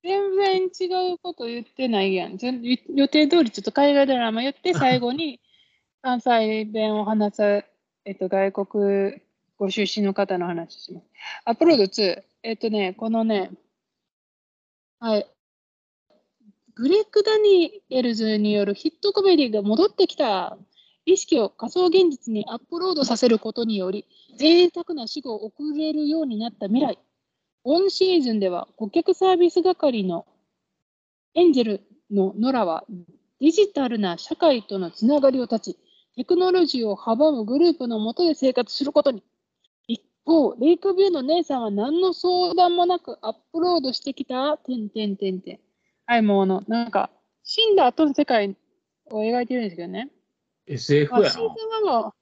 [0.03, 2.39] 全然違うこと言ってないやん。
[2.39, 5.41] 全予定通りちょっと海外ドラマ言って、 最後に
[6.03, 7.65] 関西弁を話す、
[8.05, 9.23] えっと、外国
[9.59, 11.07] ご出身の方の話します。
[11.45, 12.23] アップロード2。
[12.43, 13.51] えっとね、このね、
[15.01, 15.36] はい。
[16.77, 20.59] グレッグ・ダニエルズによるヒットコメディが戻ってきた。
[21.07, 24.05] 意識を仮想現実にアップロードさせることにより、
[24.37, 26.99] 贅沢な死後を送れるようになった未来。
[27.63, 30.27] 今シーズンでは顧客サービス係の
[31.35, 32.85] エンジェルのノラは
[33.41, 35.79] デジタルな社会とのつながりを断ち、
[36.15, 39.23] テクノロジーを阻むグループの下で生活することに。
[39.89, 45.17] 一そう、レイクビューの姉さんは何の相談もなくアップロードしてきた、てんてん
[46.07, 46.15] てんてん。
[46.15, 47.11] はい、もうあの、なんか、
[47.43, 48.57] 死んだ後の世界
[49.11, 50.11] を描いてるんですけどね。
[50.67, 52.15] SF やまあ、シーズン1は、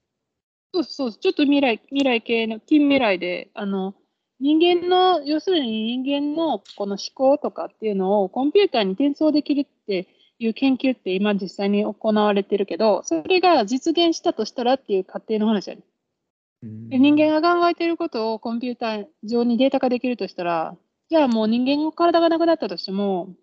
[0.74, 3.94] そうそう、ちょっと未来、未来系の、近未来で、あの、
[4.40, 15.82] 人間の、要するに人間のこの思考とかっていうのをコンピューターに転送できるっていう研究って今実際に行われてるけど、それが実現したとしたらっていう過程の話やね。
[16.62, 20.76] 人間が考えていることをコンピューター上にデータ化できるとしたら、
[21.10, 23.34] じゃあもう人間の体がなくなったとしても、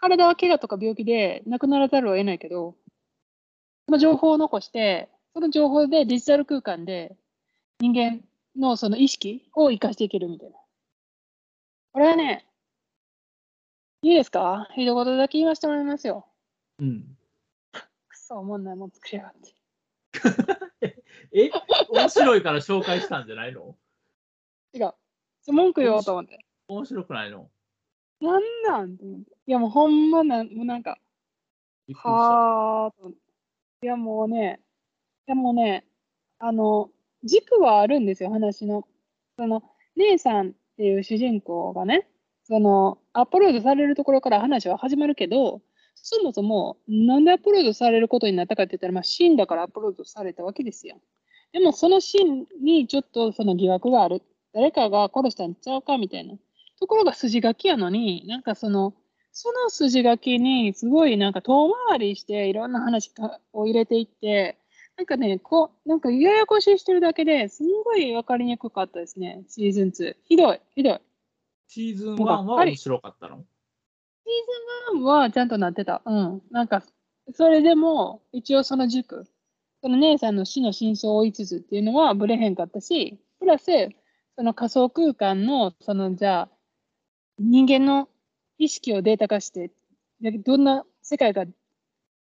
[0.00, 2.74] 体は怪我とか病気で亡くならざるを得ないけど、
[3.86, 7.16] その情報を残して、その情報でデジタル空間で
[7.80, 8.20] 人間
[8.56, 10.56] のその意識を生かしていけるみたいな。
[11.92, 12.46] これはね、
[14.02, 14.68] いいですか？
[14.76, 16.26] 一言だけ言わせてもらいますよ。
[16.78, 17.16] うん。
[18.08, 19.54] くそ、おもんないもん作りやがって。
[21.32, 21.50] え、
[21.90, 23.76] 面白いから紹介したんじゃないの？
[24.72, 24.92] 違う。
[25.52, 26.44] 文句言おうと思って。
[26.68, 27.50] 面白くないの？
[28.20, 28.90] なんなん
[29.46, 30.98] いやもうほんまなん、もうなんか、
[31.88, 32.10] びっくりした。
[32.10, 32.92] はあ。
[33.82, 34.60] いやもうね、
[35.26, 35.86] いやもうね、
[36.38, 36.90] あの、
[37.24, 38.86] 軸はあるんですよ、話の。
[39.36, 39.62] その、
[39.96, 42.06] 姉さんっていう主人公がね、
[42.44, 45.62] その、アップロードされるところから話は始まるけど、
[45.94, 51.00] そもそも、なんでアップロードされることになったかって言ったら、まあ、死んだからアップロードされたわけですよ。
[51.52, 54.22] でも、そのシーンにちょっとその疑惑がある。
[54.52, 56.34] 誰かが殺したんちゃうかみたいな。
[56.80, 58.94] ところが筋書きやのに、なんかその、
[59.32, 64.58] その筋書きにすごいなんか遠回りしていろんな話かを入れていって、
[64.96, 70.16] なんかね、こう、なんかややこしいしてるだけですんごい分かりにくかったですね、シーズン2。
[70.24, 71.00] ひどい、ひどい。
[71.68, 73.36] シーズン1は面白かったの？
[73.36, 76.02] シーズン1はちゃんとなってた。
[76.04, 76.42] うん。
[76.50, 76.82] なんか、
[77.32, 79.26] それでも、一応その塾、
[79.82, 83.70] その姉さんの死の真相を追いつつっていうのはブレへんかったし、プラス、
[84.36, 86.48] その仮想空間の、その、じゃあ、
[87.40, 88.08] 人間の
[88.58, 89.70] 意識をデータ化して、
[90.20, 91.52] どんな世界が起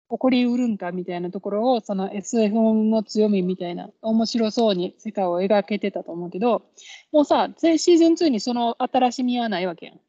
[0.07, 6.63] こりうるんかみたいなところを、その SF の強みみたいな、面白そうに世界を描けてたと思うけど、
[7.11, 9.99] もうさ、シーズン2にその新しみはないわけやん。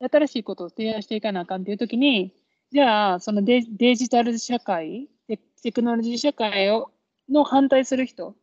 [0.00, 2.34] 新しいことを提案していかなあかんっていうときに、
[2.70, 6.90] じゃあ、そのデジタル社会、テテクノロジー社会を
[7.28, 8.34] の反対する人っ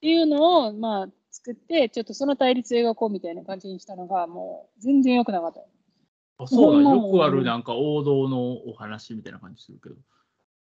[0.00, 5.60] ていうのを、まあ、作って、ちょっとその対立描こうみたいな感じにしたのが、もう全然良くなかった。
[6.40, 9.96] あそうだ、よくあるなんか王道のお話みたいな感じするけど。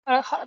[0.06, 0.46] あれ、は、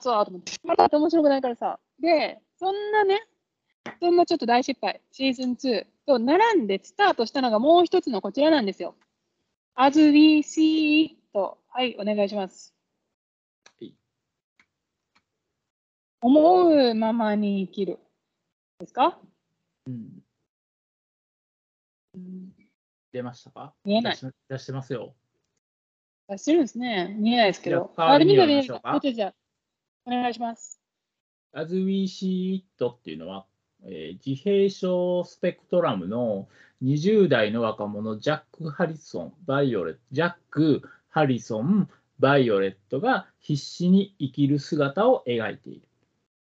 [0.00, 0.52] そう、あと思って。
[0.64, 1.78] まだ面白くないからさ。
[2.00, 3.26] で、そんなね、
[4.00, 8.96] そんなちょっと大失敗、シーズン2と並んでスタートしたのがもう一つのこちらなんですよ。
[9.76, 11.16] As we see it.
[11.76, 12.74] はい、お願いします
[13.78, 13.94] はい。
[16.20, 17.98] 思うままに生きる。
[18.78, 19.18] ですか、
[19.86, 20.22] うん、
[22.14, 22.52] うん、
[23.12, 23.74] 出ましたか？
[23.84, 25.14] 見えない出してますよ。
[26.28, 27.14] 出してるんですね。
[27.18, 27.92] 見えないですけど。
[27.96, 29.34] あれ見た読みましょうか見たじゃあ
[30.06, 30.80] お願いします。
[31.52, 33.46] As We See It っていうのは、
[33.84, 36.48] えー自閉症スペクトラムの
[36.82, 45.88] 20代の若者、ジャック・ハリソン、バイオレット、ジャック、ハリソン、バイオレットが必死に生きる姿を描いている。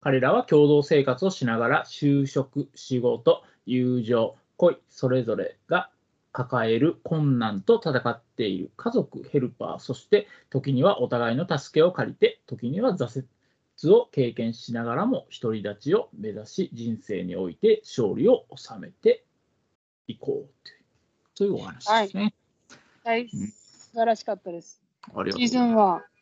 [0.03, 5.89] 彼らは共同生活をしながら就職、仕事、友情、恋、それぞれが
[6.33, 13.23] 抱える困難と戦っている家族、ヘルパー、そして時にはお互いの助けを借りて、時には挫
[13.81, 19.23] 折を経験しながらも独り立ちを目指し人生において勝利を収めて
[20.07, 20.83] いこうという
[21.33, 22.33] そういうお話ですね。
[23.05, 24.81] はい、素晴らしかったです。
[25.15, 26.12] ありがとうシーズンございま1。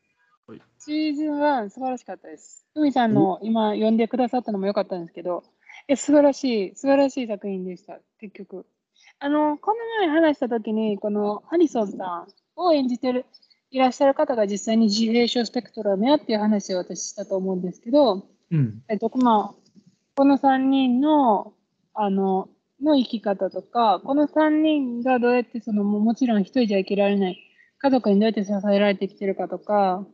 [0.52, 2.66] はいシーズン1、素晴らしかったです。
[2.74, 5.44] ふみさんの今読んでくださったのも良かったんですけど、
[5.88, 8.66] え素晴らしい、素晴らしい作品でした、結局。
[9.20, 12.28] あの、この前話したときに、このハリソンさん
[12.60, 13.26] を演じてる、
[13.70, 18.26] いらっしゃる方が実際に自閉症スペクトラムやっていう話を私したと思うんですけど、す。
[18.50, 18.84] うん。
[18.90, 19.72] えっと、まあ、
[20.16, 21.54] この3人の、
[21.94, 22.50] あの、
[22.82, 27.38] の生き方とか、この3人がどうやってその、ももちろん一人じゃ生きられない、
[27.78, 30.08] 家族にどうやって支えられてきてるかとか、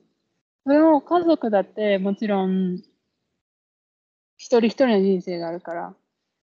[0.68, 2.82] それも家族だってもちろん、
[4.36, 5.96] 一人一人の人生があるから、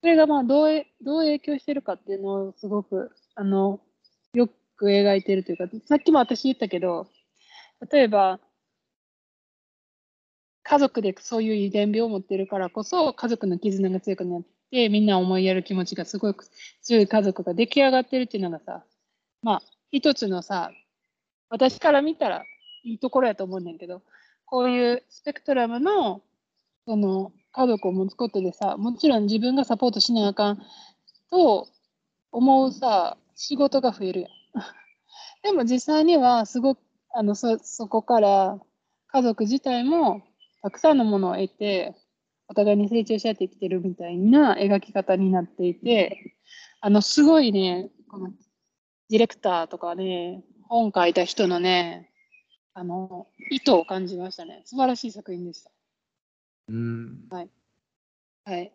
[0.03, 3.81] それがまあどうえ、どう影響してるかっていうのをすごく、あの、
[4.33, 7.09] よく描いてるというか、さっきも私言ったけど、
[7.91, 8.39] 例えば、
[10.63, 16.47] 家族でそういう遺伝病を持ってるからこそ、家族の絆が強くなって、みんな思いやる気持ちがすごく
[16.83, 18.85] 強い家族が出来上がってるっていうのがさ、
[19.43, 20.71] まあ、一つのさ、
[21.49, 22.45] 私から見たら
[22.85, 24.03] いいところやと思うねんけど、
[24.47, 26.23] こういうスペクトラムの
[26.87, 30.63] その家族を持つことでさ、もちろん自分がサポートしなあかん
[31.31, 31.67] と
[32.31, 34.31] 思うさ、仕事が増えるやん。
[35.43, 36.81] でも実際にはすごく
[37.17, 38.61] あのそそこから
[39.07, 40.23] 家族自体も
[40.63, 41.95] たくさんのものを得て
[42.49, 46.35] お互いに成長し合ってきてるみたいな描き方になっていて
[46.81, 48.31] あのすごいねこの
[49.11, 52.11] ディレクターとかね本書いた人のね
[52.75, 55.71] あの意図を感じましたね素晴らしい作品でした
[56.69, 57.27] うん。
[57.31, 58.73] はい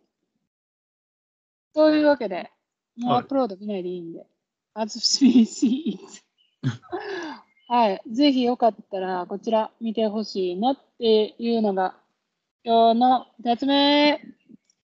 [1.74, 2.52] というわけで
[2.98, 4.26] もうはいアップロード見ないでいいんで、
[4.74, 6.00] As we see it
[7.68, 8.02] はい。
[8.12, 11.96] ぜひよかったら、こちら見てほしいなっていうのが、
[12.64, 14.20] 今日の2つ目。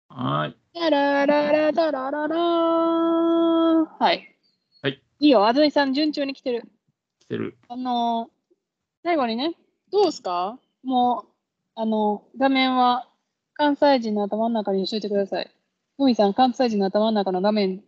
[0.07, 0.55] はい。
[0.73, 4.37] タラララタラララーはい。
[4.81, 5.01] はい。
[5.19, 6.69] いいよ、あずみさん、順調に来てる。
[7.19, 7.57] 来てる。
[7.67, 8.34] あのー
[9.05, 9.53] 最後にね、
[9.91, 10.57] どうですか？
[10.83, 11.31] もう、
[11.75, 13.07] あの、画面は
[13.53, 15.51] 関西人の頭の中にしといてください。
[15.97, 17.83] ふみさん、関西人の頭の中の画面、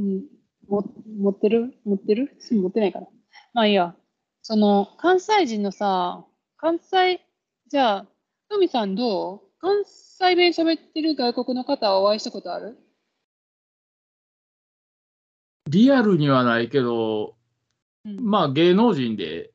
[0.00, 0.22] うん、
[0.68, 0.84] も
[1.18, 1.74] 持ってる？
[1.84, 2.30] 持ってる？
[2.48, 3.08] 持ってないかな。
[3.52, 3.96] まあいいや。
[4.42, 6.24] その、関西人のさ、
[6.58, 7.20] 関西、
[7.66, 8.06] じゃあ、
[8.48, 9.40] ふみさんどう？
[9.60, 12.78] 関西弁喋ってる外国の方はお会いしたことある？
[15.66, 17.34] リアルにはないけど、
[18.04, 18.20] うん。
[18.24, 19.50] まあ芸能人で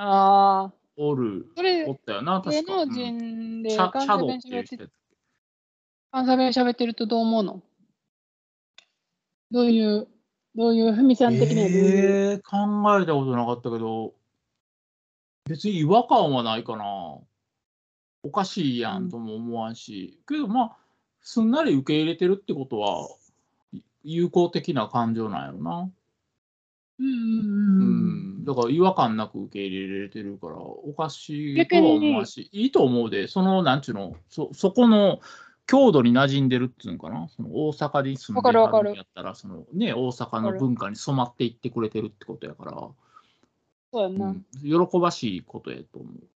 [0.00, 2.86] ああ、おる、それお、ったよな、芸確か。
[2.86, 4.90] 能人で関西弁喋ってていう人やつ
[6.12, 7.62] 関西弁喋ってるとどう思うの？
[9.50, 10.06] どういう、
[10.54, 14.14] どういう、ふみさん的にはどういう、えー、考えたことなかったけど、
[15.46, 16.84] 別に違和感はないかな。
[18.22, 20.76] おかしいやんとも思わんし、けどまあ、
[21.22, 23.08] すんなり受け入れてるってことは、
[23.72, 25.90] い友好的な感情なんやろな。
[26.98, 28.40] うんうんううん。
[28.40, 35.20] ん、だから違和感なく受け入れられてるから、おかしいとは思わんし、いいと思うで、その、なんちゅうの、そそこの
[35.66, 42.72] 郷土に馴染んでるっていうのかな、その大阪に住んでるんやったら、そのね、大阪の文化に染まっていってくれてるってことやから、
[43.92, 44.26] そうやんな。
[44.26, 46.28] うん、喜ばしいことやと思う。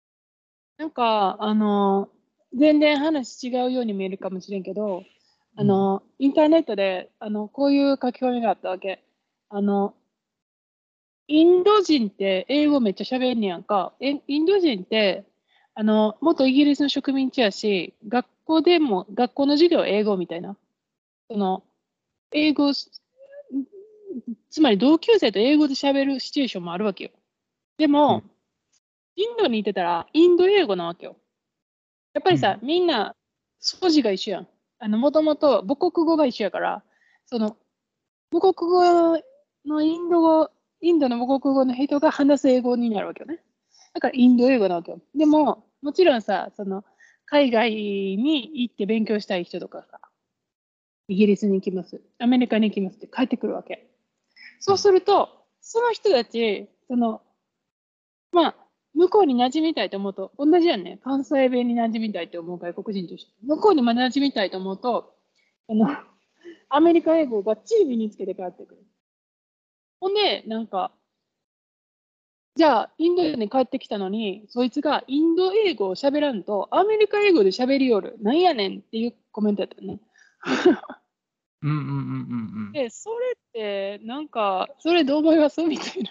[0.78, 2.08] なんか、あの、
[2.54, 5.04] 全然話違うように見えるかもしれんけど、
[5.56, 9.04] あの、インターネットで、あの、こういう書き込みがあったわけ。
[9.48, 9.94] あの、
[11.30, 13.92] インド人って英語めっちゃ喋んねやんか。
[14.00, 15.24] えインド人って、
[15.76, 20.56] あの、元イギリスの植民地やし、学校でも、学校の授業は英語みたいな。
[21.30, 21.62] その、
[22.32, 22.90] 英語、つ
[24.60, 27.10] まり同級生と英語で喋るシチュエーションもあるわけよ。
[27.78, 28.24] でも、
[29.14, 31.16] インドにいてたら、インド英語なわけよ。
[32.12, 33.14] やっぱりさ、みんな、
[33.60, 34.48] 素地が一緒やん。
[34.80, 36.82] あの、もともと母国語が一緒やから、
[37.26, 37.56] その、
[38.32, 39.22] 母国語
[39.64, 43.42] のインド語、インドの母国語の人が話す英語になるわけよね。
[43.92, 45.00] だからインド英語なわけよ。
[45.14, 46.84] でも、もちろんさ、その、
[47.26, 50.00] 海外に行って勉強したい人とかさ、
[51.08, 53.90] イギリスに行きます、アメリカに行きますって帰ってくるわけ。
[54.58, 55.28] そうすると、
[55.60, 57.22] その人たち、その、
[58.32, 58.56] まあ、
[58.94, 60.98] 向こうに馴染みたいと思うと、同じやんね。
[61.02, 63.32] 関西弁に馴染みたいと思う外国人として。
[63.42, 65.14] 向こうにも馴染みたいと思うと、
[65.68, 65.88] あの、
[66.68, 68.82] アメリカ英語をがっちり身につけて帰ってくる。
[70.00, 70.92] ほんで、なんか、
[72.56, 78.16] じゃあ、インドに帰ってきたのに、そいつがインド英語を喋らんと、アメリカ英語で喋りよる。
[78.20, 80.00] なんやねんっていうコメントやったよね。
[81.62, 82.72] うんうんうんうんうん。
[82.72, 85.62] で、それって、なんか、それどう思います？
[85.62, 86.10] みたいな。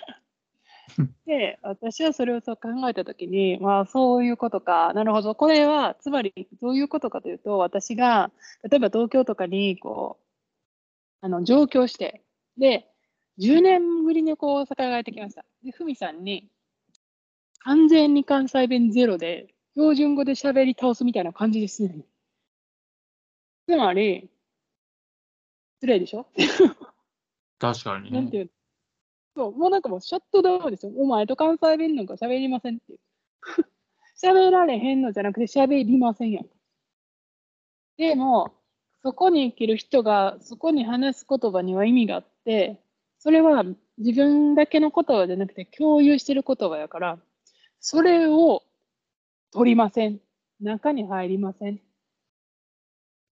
[1.26, 4.94] で、私はそれをそう考えたときに、まあ、そういうことか。
[4.94, 5.36] なるほど。
[5.36, 8.32] これは、つまり、どういうことかというと、私が、
[8.64, 10.26] 例えば東京とかに、こう、
[11.22, 12.24] あの、上京して、
[12.58, 12.88] で、
[13.40, 15.46] 10年ぶりにこう、大阪に帰ってきました。
[15.64, 16.50] で、ふみさんに、
[17.60, 22.06] 完全に関西弁ゼロで、標準語で喋り倒すみたいな感じですね。
[23.68, 24.30] つまり、
[25.76, 26.28] 失礼でしょ？
[27.60, 28.22] 確かにね。
[28.22, 28.52] なんていうの？
[29.36, 30.92] そう、もうなんかもうシャットダウンですよ。
[30.98, 33.00] お前と関西弁なんか喋りませんっていう。
[34.22, 36.50] 喋られへんのじゃなくて喋りませんやん。
[37.96, 38.54] でも、
[39.02, 42.82] そこに生きる人がそこに話す言葉には意味があって、
[43.20, 43.64] それは
[43.98, 47.20] 自分だけの言葉じゃなくて共有してる言葉やから、
[47.82, 48.64] それを
[49.52, 50.20] 取りません。
[50.62, 51.76] 中に入りません。
[51.76, 51.80] っ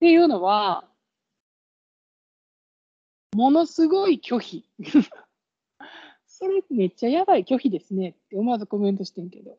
[0.00, 0.84] ていうのは、
[3.34, 4.64] ものすごい拒否。
[6.26, 9.58] それめっちゃやばい拒否ですねって思わずコメントしてんけど。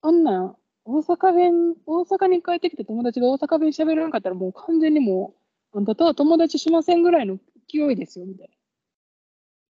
[0.00, 5.34] あんな、大阪弁、大阪に帰ってきた友達が大阪弁喋らなかったらもう完全にも
[5.72, 7.38] う、あんたとは友達しませんぐらいの
[7.70, 8.54] 勢いですよ、みたいな。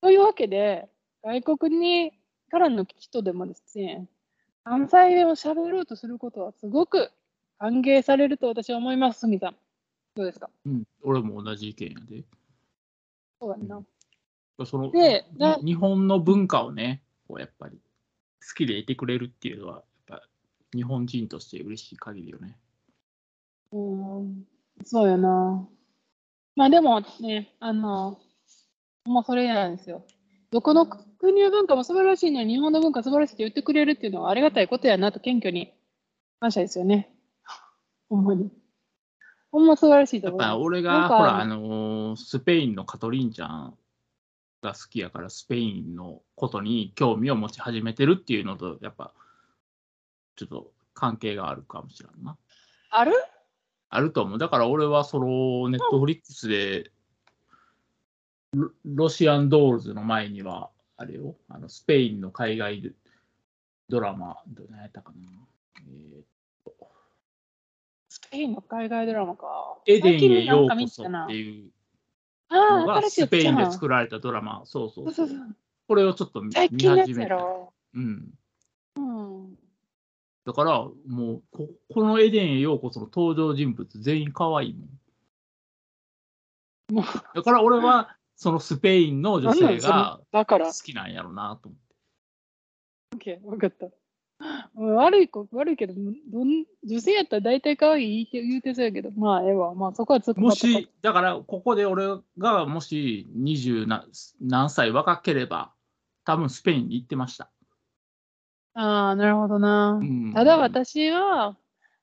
[0.05, 0.87] というわけで、
[1.23, 2.13] 外国に
[2.51, 4.07] からの人でもですね、
[4.63, 7.11] 関西弁を喋ろうとすることはすごく
[7.59, 9.57] 歓迎されると私は思います、すみさん。
[10.15, 10.51] どうですか？
[10.67, 12.23] うん、俺も同じ意見やで。
[13.41, 13.83] そうだな。
[14.67, 15.25] そので
[15.65, 17.79] 日本の文化をね、こうやっぱり
[18.47, 20.23] 好きでいてくれるっていうのは、やっぱ
[20.75, 22.59] 日本人として嬉しい限りよね。
[23.73, 23.79] う
[24.21, 24.47] ん、
[24.85, 25.67] そうよな。
[26.57, 28.19] まあでもね、あの、
[29.05, 30.05] もうそれなんですよ。
[30.51, 35.73] どこの国の文化も素晴らしいのに、日本の文化素晴らしいって言ってくれるっていうのはありがたいことやなと謙虚に
[36.41, 37.11] 感謝ですよね。
[38.09, 38.51] ほんまに。
[39.51, 40.57] ほんま素晴らしいとやっ思います。
[40.57, 43.77] ぱ俺が、ほら、あのースペインのカトリンちゃん
[44.63, 49.13] が好きやから、スペインのことに興味を持ち始めてるっていうのと、やっぱ、
[50.37, 52.37] ちょっと関係があるかもしれんな。
[52.91, 53.13] ある？
[53.91, 54.39] あると思う。
[54.39, 56.91] だから俺はそのネットフリックスで
[58.55, 62.95] ロロシアンドールズの前には、あれよ、あのスペインの海外
[63.89, 65.29] ドラマ、ど何やったかな。
[65.89, 66.25] え
[68.09, 69.79] スペインの海外ドラマか。
[69.87, 71.71] ーエデンへようこそっていう
[72.51, 73.69] のがスペインで。
[73.71, 75.29] 作られたドラマ、そうそううそう。
[75.89, 77.37] これをちょっと見見始めた。
[77.95, 78.33] うん。
[78.97, 79.59] うん。
[80.47, 84.89] だから、もうこ、このエデンへようこその登場人物全員可愛いもん。
[86.97, 91.77] もうだから俺は、そのスペインの女性がだから好、きなんやろうなと思
[93.17, 93.39] って。
[93.39, 93.87] OK、分かった。
[94.75, 99.75] 悪い子、悪いけど、どん女性やったら大体可愛い言うて言うてそうやけど、まあ、ええわ。
[99.75, 102.07] まあ、そこは突っ込もし、だから、ここで俺
[102.39, 104.05] がもし20何
[104.41, 105.73] 何歳若ければ、
[106.25, 107.51] 多分スペインに行ってました。
[108.75, 110.01] ああ、なるほどな。
[110.03, 111.57] うんただ私は、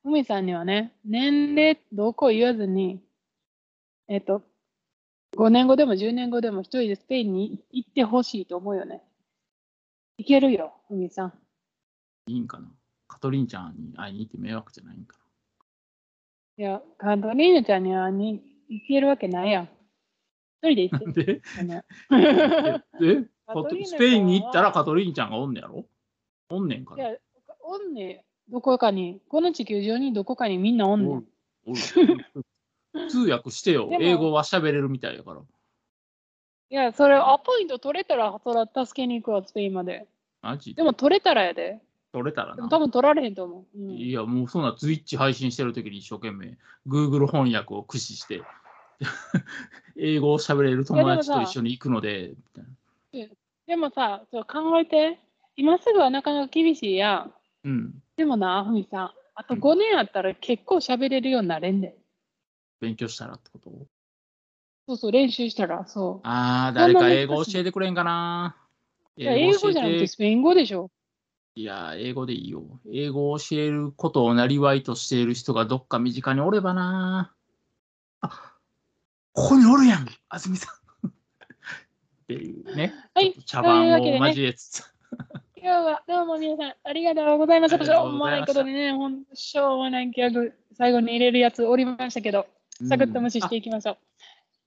[0.04, 3.02] 海さんにはね、年齢どこ言わずに、
[4.08, 4.42] えっ、と、
[5.38, 9.02] 5年後でも10年後でも一人でスペインに行ってほしいと思うよね。
[10.18, 11.34] いけるよ、海さん。
[12.28, 12.68] いいんかな？
[13.08, 15.18] カトリンちゃんに会いに行って迷惑じゃないんか
[16.58, 19.70] いや、カトリーヌちゃんにはに行けるわけないやん。
[20.64, 21.14] 一人で行っな。
[21.14, 21.24] て。
[21.24, 21.42] で、
[23.48, 23.86] あの え？
[23.86, 25.86] スペインに行ったらカトリンちゃんがおんねやろ？
[26.50, 27.10] おんねんから。
[27.10, 27.18] いや、
[27.64, 31.26] おんねどこかに、この地球上にどこかにみんなおんねん。
[33.10, 33.98] 通訳してよで。
[33.98, 35.42] も英語は喋れるみたいやから。
[35.42, 40.08] いや、それアポイント取れたら、そら助けに行くわ、スペインまで。
[40.42, 40.84] マジで？
[40.84, 41.80] も取れたらやで。
[42.14, 42.70] 取れたらなでも。
[42.70, 43.80] 多分取られへんと思う。
[43.80, 48.42] うん、いや、もうそんなツイッチ配信してるときに一生懸命 Google 翻訳を駆使して、
[49.98, 52.70] 英語を喋れる友達と一緒に行くので、みたいな
[53.68, 55.20] でもさ、そう考えて、
[55.56, 57.34] 今すぐはなかなか厳しいやん。
[57.64, 58.04] うん。
[58.18, 61.96] でもな、ふみさん、あと5年あったら結構喋れるようになれんで。
[62.82, 63.72] 勉強したらってこと？
[64.88, 66.28] そうそう、練習したら、そう。
[66.28, 68.58] ああ、誰か英語教えてくれんかな？
[69.16, 70.90] いや、英語じゃなくてスペイン語でしょ。
[71.54, 72.64] いや、英語でいいよ。
[72.92, 77.34] 英語を教えることをなりわいとしている人がどっか身近におればな。
[78.22, 78.56] あ
[79.34, 80.72] ここにおるやん、安住さ
[81.04, 81.08] ん。
[81.08, 81.12] っ
[82.28, 82.94] ていうね。
[83.14, 84.94] はい、茶番を交えつつ。
[85.56, 87.86] 今日はどうも皆さんありがとうございました。
[87.86, 92.48] しょうもないことでね、ほんとしょうもないギャグ、最後に入れるやつおりましたけど、
[92.88, 93.98] サクッと無視していきましょう。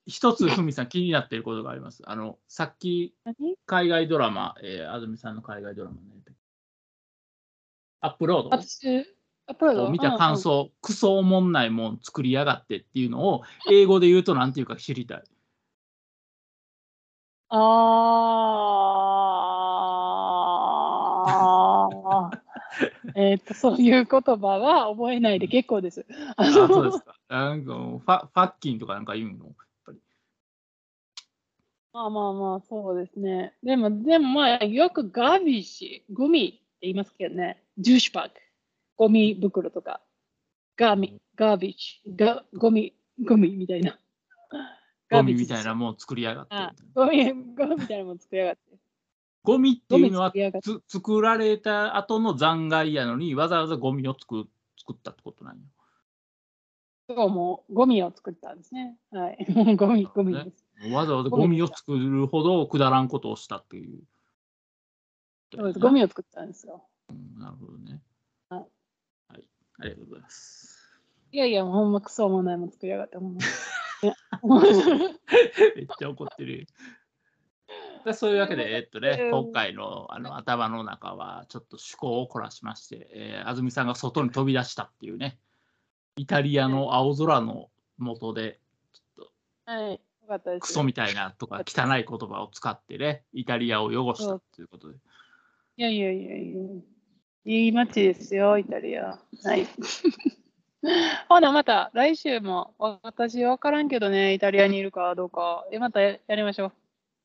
[0.06, 2.02] 一つ、ふみさん、気になっていることがあります。
[2.06, 3.56] あの、さっき、何？
[3.66, 6.00] 海外ドラマ、えー、安住さんの海外ドラマね。
[8.00, 8.50] アップロード？
[8.50, 8.86] 私、
[9.46, 9.86] アップロード？
[9.86, 15.24] を見た感想、クソおもんないもん作りやがってっていうのを、英語で言うとなんていうか知りたい。
[17.48, 17.56] あ
[23.16, 26.04] えっと、そういう言葉は覚えないで結構です。
[26.36, 27.14] あそうですか。
[27.28, 29.46] なんかファ、ファッキンとかなんか言うの？
[29.46, 29.54] やっ
[29.86, 29.98] ぱり。
[31.92, 33.54] まあまあまあ、そうですね。
[33.62, 37.62] でも、でもまあ、よくガービッシュ、ゴミって言いますけどね。
[37.78, 38.40] ジューシュパック、
[38.96, 40.00] ゴミ袋とか、
[40.76, 42.94] ガーミ、ガービッシュ、ガゴミ、
[43.24, 43.98] ゴミみたいな。
[45.10, 46.54] ゴミみたいなももん作りやがって。
[46.94, 48.83] ゴミ、ゴミみたいなもん作りやがって。
[49.44, 50.32] ゴミっていうのは。
[50.62, 55.62] つ作られた後の残骸やのに、わざわざゴミを作作ったってことなんよ。
[57.08, 58.96] そう、もうゴミを作ったんですね。
[59.10, 59.36] はい。
[59.76, 60.64] ゴミ、ゴミです。
[60.90, 64.02] わざわざゴミを作るほどくだらんことをしたっていう。
[65.54, 65.78] そうです。
[65.78, 66.84] ゴミを作ったんですよ。
[67.10, 68.00] うんなるほどね。
[68.48, 68.60] はい
[69.28, 69.48] はい。
[69.78, 70.74] ありがとうございます。
[71.32, 73.18] いやいや、もうほんまクソもないもん作りやがって。
[73.18, 73.40] ほんま
[75.76, 76.66] めっちゃ怒ってる。
[78.04, 85.38] でそういうわけで、えっとね、うん今回のあの頭の中はちょっと趣向を凝らしまして、えー安住さんが外に飛び出したっていうね、
[86.16, 88.60] イタリアの青空の下で、
[88.92, 89.26] ちょっ
[89.66, 89.92] とはい。
[89.92, 90.60] よかったです。
[90.60, 94.98] クソみたいなとか汚い言葉を使ってね、イタリアを汚したということで。
[95.76, 96.60] いやいやいやいや。
[97.46, 99.18] いい街ですよ、イタリア。
[99.44, 99.66] はい。
[101.28, 105.66] ほな、また来週も、私分からんけどね、イタリアにいるかどうか。
[105.70, 106.72] え、またややりましょう。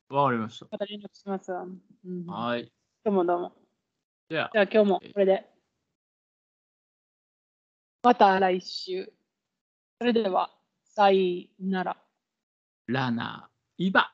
[0.09, 0.67] わかりました。
[0.71, 1.63] また連絡しますわ。
[1.63, 2.71] うん、はい。
[3.03, 3.51] どうもどうも。
[4.29, 5.45] じゃあ、じゃあ今日もこれで。
[8.01, 9.11] また来週。
[9.99, 10.49] それでは、
[10.83, 11.97] さいなら。
[12.87, 14.11] ラナ、イバ。